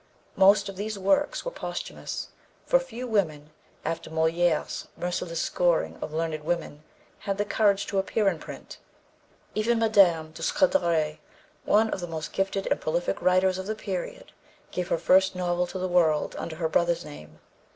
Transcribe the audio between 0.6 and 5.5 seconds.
of these works were posthumous; for few women, after Molière's merciless